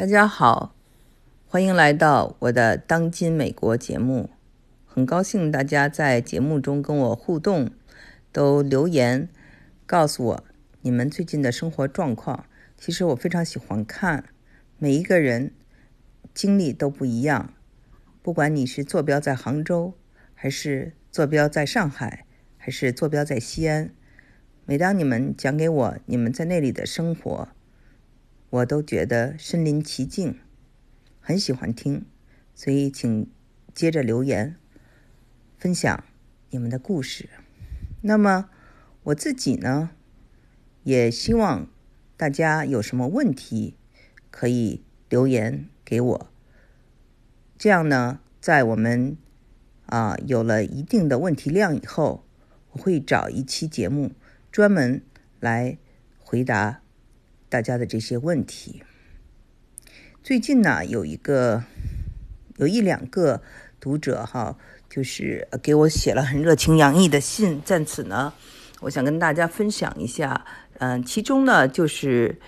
[0.00, 0.74] 大家好，
[1.46, 4.30] 欢迎来到我的《当今美国》节目。
[4.86, 7.70] 很高兴大家在节目中跟我互动，
[8.32, 9.28] 都留言
[9.84, 10.44] 告诉我
[10.80, 12.46] 你们最近的生活状况。
[12.78, 14.24] 其实我非常喜欢看，
[14.78, 15.52] 每一个人
[16.32, 17.52] 经历都不一样。
[18.22, 19.92] 不管你是坐标在杭州，
[20.32, 22.24] 还是坐标在上海，
[22.56, 23.90] 还是坐标在西安，
[24.64, 27.50] 每当你们讲给我你们在那里的生活，
[28.50, 30.40] 我都觉得身临其境，
[31.20, 32.04] 很喜欢听，
[32.52, 33.30] 所以请
[33.72, 34.56] 接着留言
[35.56, 36.02] 分享
[36.50, 37.30] 你们的故事。
[38.02, 38.50] 那么
[39.04, 39.90] 我自己呢，
[40.82, 41.70] 也希望
[42.16, 43.76] 大家有什么问题
[44.32, 46.30] 可以留言给我，
[47.56, 49.16] 这样呢，在我们
[49.86, 52.26] 啊有了一定的问题量以后，
[52.72, 54.10] 我会找一期节目
[54.50, 55.02] 专门
[55.38, 55.78] 来
[56.18, 56.82] 回答。
[57.50, 58.84] 大家的这些问题，
[60.22, 61.64] 最近呢有一个
[62.58, 63.42] 有一两个
[63.80, 64.56] 读者哈，
[64.88, 68.32] 就是给我写了很热情洋溢的信，在此呢，
[68.82, 70.46] 我想跟大家分享一下。
[70.78, 72.38] 嗯，其中呢就是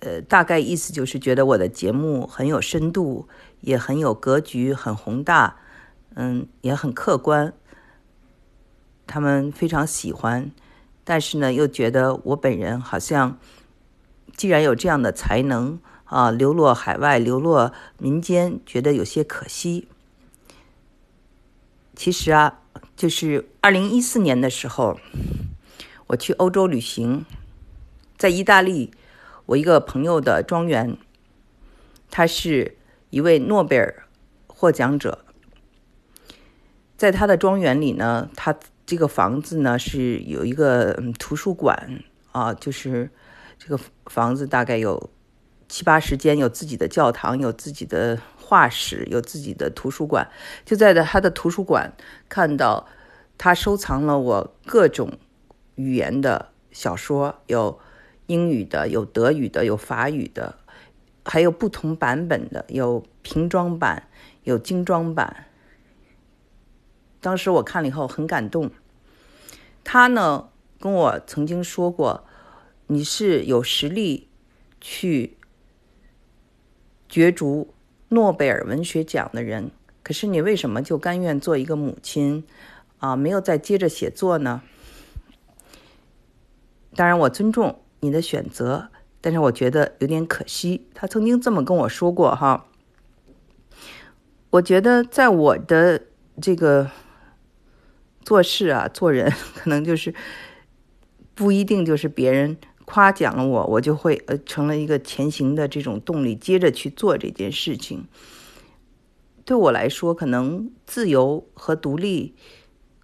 [0.00, 3.26] 呃，大概意思就是觉得我的节目很有深度，
[3.62, 5.56] 也很有格局，很宏大，
[6.14, 7.54] 嗯，也很客观，
[9.06, 10.50] 他们非常喜欢，
[11.04, 13.38] 但是呢又觉得我本人好像。
[14.36, 19.88] 既然有这样的才能啊，流落海外，流落民间，觉得有些可惜。
[21.94, 22.60] 其实啊，
[22.96, 24.98] 就是二零一四年的时候，
[26.08, 27.24] 我去欧洲旅行，
[28.16, 28.90] 在意大利，
[29.46, 30.96] 我一个朋友的庄园，
[32.10, 32.76] 他是
[33.10, 34.04] 一位诺贝尔
[34.46, 35.24] 获奖者，
[36.96, 43.10] 在他的庄园里呢，他这个房子呢是有一个图书馆啊，就是。
[43.64, 45.08] 这个房子大概有
[45.68, 50.28] 七八十间，有自己的教堂，有自己的画室，有自己的图书馆。
[50.64, 51.92] 就在他的图书馆
[52.28, 52.88] 看到，
[53.38, 55.16] 他收藏了我各种
[55.76, 57.78] 语言的小说，有
[58.26, 60.56] 英语的，有德语的，有法语的，
[61.24, 64.08] 还有不同版本的，有平装版，
[64.42, 65.46] 有精装版。
[67.20, 68.72] 当时我看了以后很感动。
[69.84, 70.48] 他呢
[70.80, 72.24] 跟我曾经说过。
[72.92, 74.28] 你是有实力
[74.78, 75.38] 去
[77.08, 77.72] 角逐
[78.10, 79.70] 诺贝尔文学奖的人，
[80.02, 82.44] 可是你为什么就甘愿做一个母亲
[82.98, 83.16] 啊？
[83.16, 84.60] 没有再接着写作呢？
[86.94, 88.90] 当然，我尊重你的选择，
[89.22, 90.86] 但是我觉得有点可惜。
[90.92, 92.66] 他曾经这么跟我说过哈。
[94.50, 96.02] 我觉得在我的
[96.42, 96.90] 这个
[98.22, 100.14] 做事啊、做人，可能就是
[101.34, 102.58] 不一定就是别人。
[102.84, 108.06] 夸奖了我，我就会呃成了一个前行的这种动力，接着去做这件事情。
[109.44, 112.34] 对我来说，可能自由和独立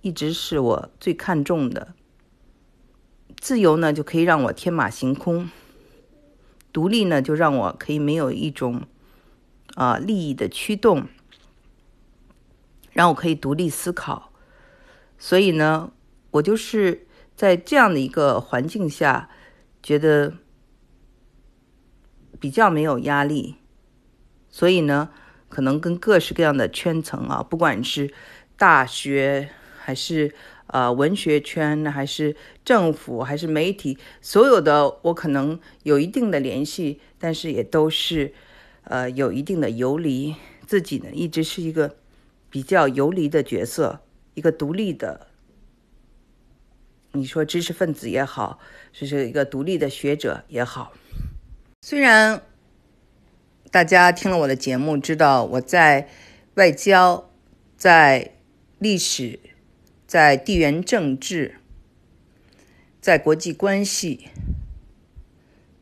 [0.00, 1.94] 一直是我最看重的。
[3.38, 5.48] 自由呢，就可以让我天马行空；
[6.72, 8.82] 独立呢，就让我可以没有一种
[9.74, 11.06] 啊利益的驱动，
[12.92, 14.32] 让我可以独立思考。
[15.18, 15.92] 所以呢，
[16.32, 19.30] 我就是在这样的一个环境下。
[19.82, 20.34] 觉得
[22.38, 23.56] 比较没有压力，
[24.48, 25.10] 所以呢，
[25.48, 28.12] 可能跟各式各样的圈层啊，不管是
[28.56, 30.34] 大学还是
[30.66, 38.32] 呃文学圈，还是政府，还是媒体，所有的我可能有一定的联系，但是也都是
[38.84, 40.34] 呃有一定的游离。
[40.66, 41.96] 自己呢，一直是一个
[42.48, 44.00] 比较游离的角色，
[44.34, 45.26] 一个独立的。
[47.12, 48.60] 你说知识分子也好，
[48.92, 50.92] 就是一个独立的学者也好。
[51.82, 52.42] 虽然
[53.70, 56.08] 大家听了我的节目，知道我在
[56.54, 57.28] 外交、
[57.76, 58.34] 在
[58.78, 59.40] 历史、
[60.06, 61.56] 在地缘政治、
[63.00, 64.28] 在国际关系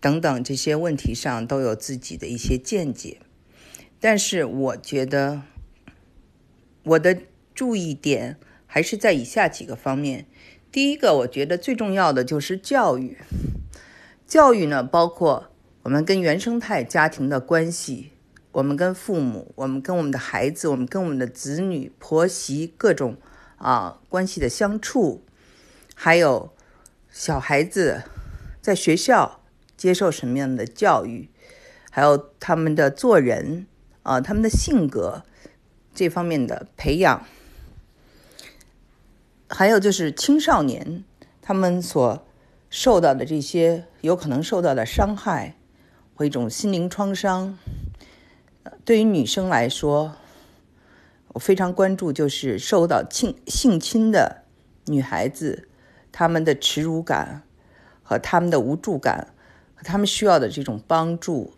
[0.00, 3.18] 等等这些问题上都有自己的一些见解，
[4.00, 5.42] 但是我觉得
[6.82, 7.16] 我的
[7.54, 10.26] 注意点还是在以下几个方面。
[10.72, 13.18] 第一个，我觉得最重要的就是教育。
[14.26, 15.50] 教育呢，包括
[15.82, 18.12] 我们跟原生态家庭的关系，
[18.52, 23.18] 我们跟父母，我们跟我们的孩子，我们跟我们的子女、婆媳各种
[23.58, 25.22] 啊关系的相处，
[25.94, 26.50] 还有
[27.10, 28.04] 小孩子
[28.62, 29.42] 在学校
[29.76, 31.28] 接受什么样的教育，
[31.90, 33.66] 还有他们的做人
[34.04, 35.22] 啊，他们的性格
[35.94, 37.26] 这方面的培养。
[39.54, 41.04] 还有就是青少年
[41.42, 42.26] 他们所
[42.70, 45.56] 受到的这些有可能受到的伤害
[46.14, 47.58] 或一种心灵创伤，
[48.84, 50.14] 对于女生来说，
[51.28, 54.42] 我非常关注就是受到性性侵的
[54.86, 55.68] 女孩子，
[56.10, 57.42] 她们的耻辱感
[58.02, 59.34] 和她们的无助感，
[59.74, 61.52] 和她们需要的这种帮助，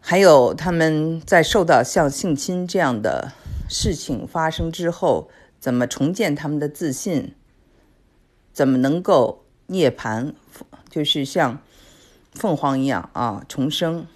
[0.00, 3.32] 还有他们在受到像性侵这样的
[3.68, 5.30] 事情发生之后，
[5.60, 7.34] 怎么重建他们的自信，
[8.52, 10.32] 怎么能够涅槃，
[10.88, 11.62] 就是像
[12.32, 14.06] 凤凰一样啊重生。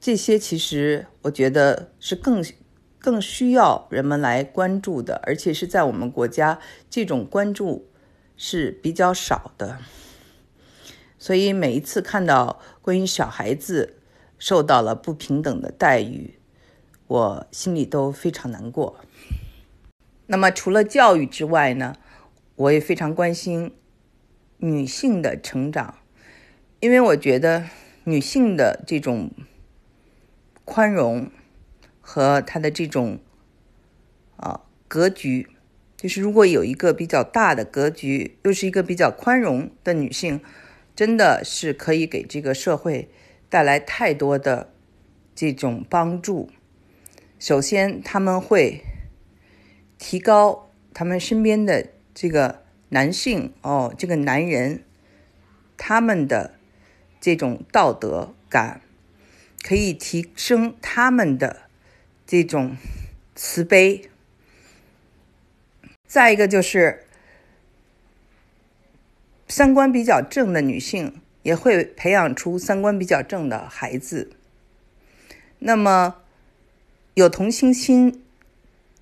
[0.00, 2.44] 这些其实我觉得是更
[2.98, 6.58] 更需要人们来关注的，而且是在我们国家
[6.90, 7.88] 这种关注
[8.36, 9.78] 是比较少的。
[11.18, 13.96] 所以每一次看到关于小孩子
[14.38, 16.38] 受到了不平等的待遇，
[17.14, 18.96] 我心里都非常难过。
[20.26, 21.96] 那么除了教育之外呢，
[22.56, 23.72] 我也非常关心
[24.58, 25.98] 女性的成长，
[26.80, 27.66] 因为我觉得
[28.04, 29.30] 女性的这种。
[30.66, 31.30] 宽容
[32.00, 33.18] 和她的这种
[34.36, 35.46] 啊格局，
[35.94, 40.40] 就是如果有一个比较大的格局，又是一个比较宽容的女性，
[40.96, 43.10] 真的是可以给这个社会
[43.50, 44.72] 带来太多的
[45.34, 46.48] 这种帮助。
[47.44, 48.82] 首先，他们会
[49.98, 54.82] 提高他们身边的这个男性哦，这个男人
[55.76, 56.54] 他们的
[57.20, 58.80] 这种道德感。
[59.62, 61.68] 可以提升他们的
[62.26, 62.78] 这种
[63.34, 64.08] 慈悲。
[66.06, 67.04] 再一个就是
[69.46, 74.32] 三观比较正的女性，也会培养出三观比较正的孩子。
[75.58, 76.16] 那么
[77.14, 78.22] 有同情心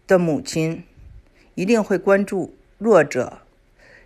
[0.06, 0.84] 的母亲
[1.54, 3.38] 一定会关注弱者，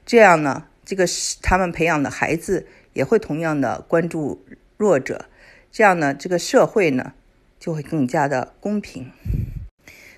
[0.04, 1.04] 这样呢，这个
[1.42, 4.44] 他们培养的孩子也会同样的关注
[4.76, 5.26] 弱者。
[5.72, 7.14] 这样呢，这个社会呢
[7.58, 9.10] 就会更加的公平。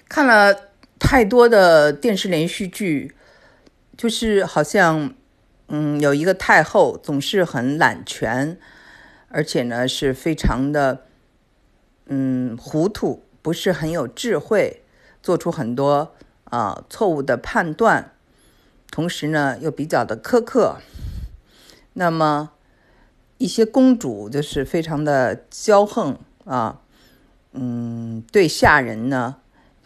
[0.06, 3.14] 看了太多的电视连续剧，
[3.96, 5.14] 就是好像，
[5.68, 8.58] 嗯，有一个太后总是很揽权，
[9.28, 11.06] 而且呢是非常的，
[12.06, 14.82] 嗯，糊涂，不是很有智慧，
[15.22, 16.12] 做出很多
[16.44, 18.12] 啊错误的判断，
[18.90, 20.76] 同时呢又比较的苛刻。
[21.94, 22.50] 那么。
[23.38, 26.80] 一些公主就是非常的骄横啊，
[27.52, 29.36] 嗯，对下人呢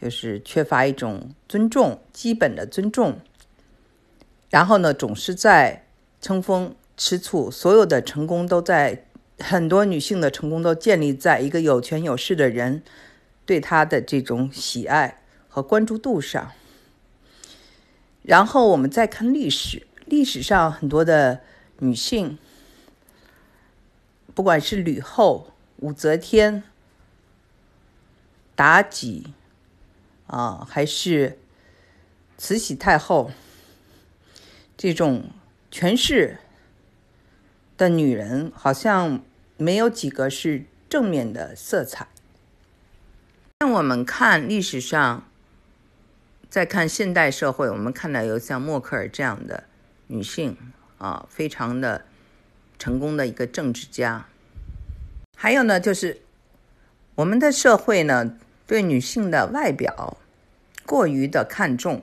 [0.00, 3.19] 就是缺乏一种尊重，基本的尊重。
[4.49, 5.85] 然后呢，总是在
[6.19, 9.05] 争风吃醋，所有的成功都在
[9.38, 12.82] 很多女性的成功都建立在一个有权有势的人
[13.44, 16.52] 对她的这种喜爱和关注度上。
[18.22, 21.40] 然后我们再看历史，历史上很多的
[21.78, 22.38] 女性。
[24.34, 26.62] 不管是吕后、武则天、
[28.56, 29.34] 妲己
[30.26, 31.38] 啊，还是
[32.38, 33.30] 慈禧太后，
[34.76, 35.30] 这种
[35.70, 36.38] 权势
[37.76, 39.22] 的女人，好像
[39.58, 42.08] 没有几个是正面的色彩。
[43.62, 45.25] 让我们看历史上，
[46.50, 49.62] 再看现代社会，我们看到有像默克尔这样的
[50.09, 50.56] 女性
[50.99, 52.05] 啊，非常的。
[52.76, 54.26] 成功的一个政治家，
[55.38, 56.23] 还有呢，就是
[57.14, 60.16] 我们的社会呢，对女性的外表
[60.85, 62.02] 过于的看重，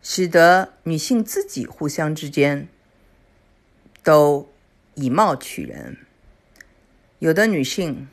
[0.00, 2.68] 使得女性自己互相之间
[4.04, 4.48] 都
[4.94, 5.96] 以貌取人。
[7.18, 8.06] 有的女性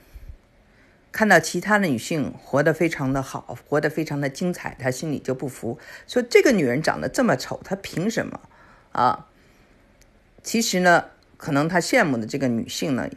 [1.15, 8.41] 看到其他的女性活得非常的好，活得非常的精彩，她心里就不服，说这个女人长得这么丑，她凭什么
[8.91, 9.27] 啊？
[10.43, 11.05] 其实呢。
[11.37, 13.07] 可能他羡慕的这个女性呢，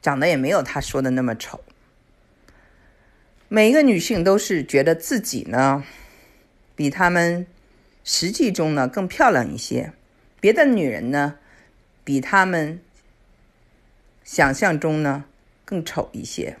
[0.00, 1.60] 长得也没有他说的那么丑。
[3.46, 5.84] 每一个女性都是觉得自己呢，
[6.74, 7.46] 比他们
[8.02, 9.92] 实际中呢更漂亮一些，
[10.40, 11.34] 别的女人呢，
[12.02, 12.80] 比他们
[14.24, 15.26] 想象中呢
[15.68, 16.56] 更丑一些。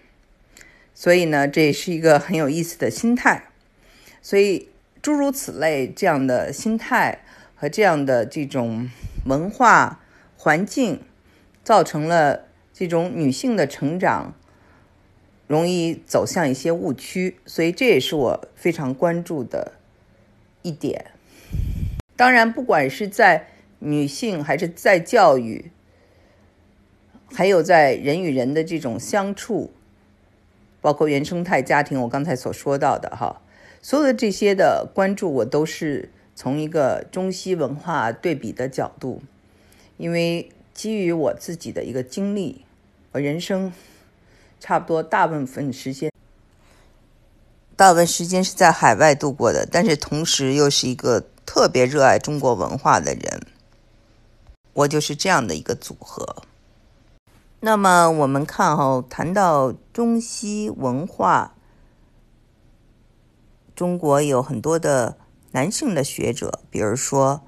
[0.92, 3.44] 所以呢，这也是一个很有意思的心态。
[4.20, 4.68] 所以
[5.00, 7.20] 诸如此类这样的心态
[7.54, 8.90] 和这样的这种
[9.24, 10.00] 文化。
[10.40, 11.00] 环境
[11.64, 14.34] 造成了这种女性的成长
[15.48, 19.72] 容易走向一些误区，所以这也是我非常关注的
[20.62, 21.06] 一点。
[22.14, 23.48] 当然，不管是在
[23.80, 25.72] 女性还是在教育，
[27.32, 29.70] 还有在人与人的这种相处，
[30.80, 33.40] 包括原生态家庭，我刚才所说到的哈，
[33.82, 39.22] 所有的这些的关注，我都是从一个中西文化对比的角度。
[39.98, 42.64] 因为基于我自己的一个经历，
[43.12, 43.72] 我人生
[44.58, 46.12] 差不多大部分时间，
[47.76, 53.42] 大部分时间是在海外度过的，但是同时又是一个特别热爱中国文化的人。
[54.72, 56.44] 我就是这样的一个组合。
[57.60, 61.56] 那么我们看哈，谈到中西文化，
[63.74, 65.18] 中国有很多的
[65.50, 67.42] 男性的学者，比如说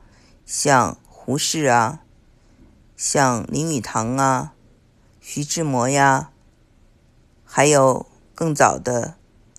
[0.44, 2.00] 像胡适啊，
[2.96, 4.54] 像林语堂啊，
[5.20, 6.32] 徐志摩呀，
[7.44, 9.14] 还有更早的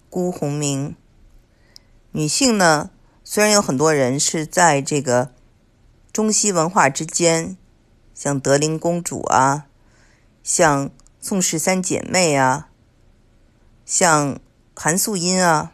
[0.09, 0.93] 辜鸿铭。
[2.11, 2.89] 女性呢，
[3.23, 5.31] 虽然有很多人是在这个
[6.11, 7.55] 中西文化之间，
[8.13, 9.67] 像德龄公主啊。
[10.43, 12.69] 像宋氏三姐妹啊，
[13.85, 14.39] 像
[14.75, 15.71] 韩素音啊，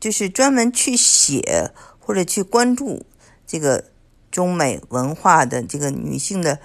[0.00, 1.70] 就是专门去写
[2.00, 3.06] 或者去关注
[3.46, 3.84] 这个
[4.32, 6.58] 中美文化的这个女性的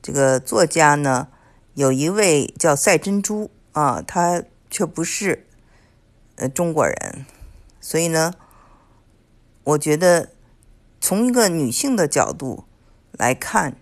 [0.00, 1.28] 这个作家呢，
[1.74, 5.46] 有一位叫赛珍珠啊，她却不是
[6.36, 7.26] 呃中国人，
[7.78, 8.32] 所以呢，
[9.64, 10.30] 我觉得
[10.98, 12.64] 从一个女性的角度
[13.12, 13.76] 来看。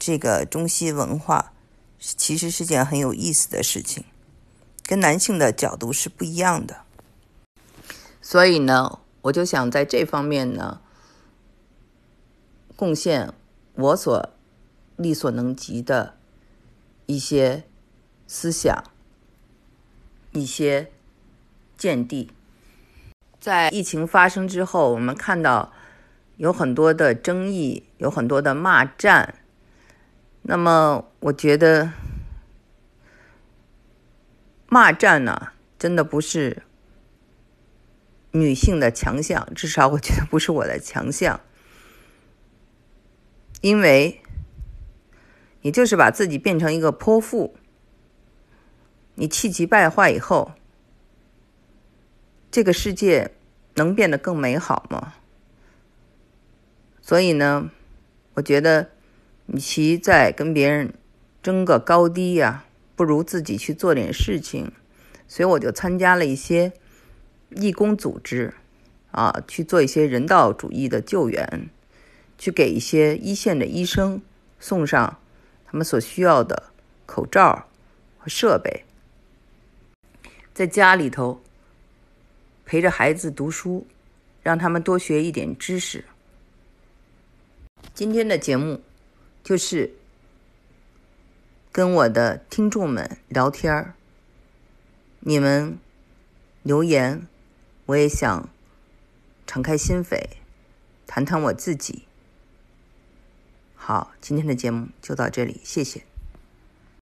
[0.00, 1.52] 这个中西文化
[1.98, 4.02] 其实是件很有意思的事情，
[4.86, 6.78] 跟男性的角度是不一样的。
[8.22, 10.80] 所以呢，我就想在这方面呢，
[12.76, 13.30] 贡献
[13.74, 14.30] 我所
[14.96, 16.16] 力所能及的
[17.04, 17.64] 一些
[18.26, 18.82] 思想、
[20.32, 20.90] 一些
[21.76, 22.30] 见地。
[23.38, 25.70] 在疫情发生之后，我们看到
[26.38, 29.34] 有很多的争议，有很多的骂战。
[30.42, 31.92] 那么，我觉得
[34.66, 36.64] 骂战呢，真的不是
[38.32, 41.40] 女性的强项，至少我觉得不是我的强项，
[43.60, 44.20] 因为
[45.60, 47.54] 你就是把自己变成一个泼妇，
[49.14, 50.52] 你气急败坏以后，
[52.50, 53.36] 这个世界
[53.74, 55.14] 能变得更美好吗？
[57.00, 57.70] 所以呢，
[58.34, 58.90] 我觉得。
[59.52, 60.94] 与其在跟别人
[61.42, 62.64] 争个高低呀，
[62.94, 64.70] 不如自己去做点事情。
[65.26, 66.72] 所以我就参加了一些
[67.50, 68.54] 义工组织，
[69.10, 71.68] 啊，去做一些人道主义的救援，
[72.38, 74.22] 去给一些一线的医生
[74.58, 75.18] 送上
[75.66, 76.70] 他们所需要的
[77.06, 77.66] 口罩
[78.18, 78.84] 和设备，
[80.54, 81.40] 在家里头
[82.64, 83.86] 陪着孩子读书，
[84.42, 86.04] 让他们多学一点知识。
[87.92, 88.80] 今天的节目。
[89.42, 89.94] 就是
[91.72, 93.94] 跟我的听众们聊天儿，
[95.20, 95.78] 你们
[96.62, 97.26] 留言，
[97.86, 98.48] 我也想
[99.46, 100.28] 敞开心扉，
[101.06, 102.02] 谈谈我自己。
[103.74, 106.09] 好，今天的节目就到这里，谢谢。